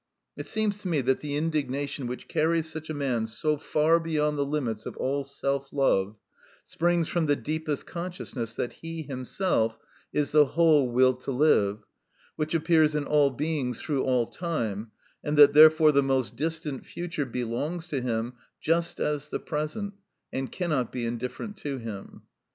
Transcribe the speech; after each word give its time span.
It 0.35 0.47
seems 0.47 0.79
to 0.79 0.87
me 0.87 1.01
that 1.01 1.19
the 1.19 1.35
indignation 1.35 2.07
which 2.07 2.27
carries 2.27 2.67
such 2.67 2.89
a 2.89 2.93
man 2.95 3.27
so 3.27 3.55
far 3.55 3.99
beyond 3.99 4.35
the 4.35 4.45
limits 4.47 4.87
of 4.87 4.97
all 4.97 5.23
self 5.23 5.71
love 5.71 6.15
springs 6.65 7.07
from 7.07 7.27
the 7.27 7.35
deepest 7.35 7.85
consciousness 7.85 8.55
that 8.55 8.73
he 8.73 9.03
himself 9.03 9.77
is 10.11 10.31
the 10.31 10.47
whole 10.57 10.89
will 10.89 11.13
to 11.17 11.31
live, 11.31 11.83
which 12.35 12.55
appears 12.55 12.95
in 12.95 13.03
all 13.05 13.29
beings 13.29 13.79
through 13.79 14.01
all 14.03 14.25
time, 14.25 14.89
and 15.23 15.37
that 15.37 15.53
therefore 15.53 15.91
the 15.91 16.01
most 16.01 16.35
distant 16.35 16.83
future 16.83 17.23
belongs 17.23 17.87
to 17.89 18.01
him 18.01 18.33
just 18.59 18.99
as 18.99 19.27
the 19.27 19.39
present, 19.39 19.93
and 20.33 20.51
cannot 20.51 20.91
be 20.91 21.05
indifferent 21.05 21.57
to 21.57 21.77
him. 21.77 22.23